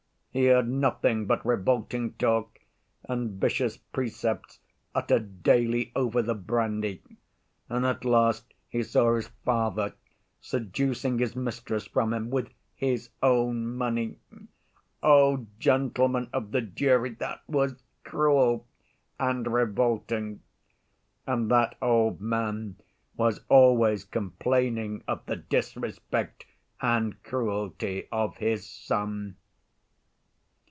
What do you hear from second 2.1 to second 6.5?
talk and vicious precepts uttered daily over the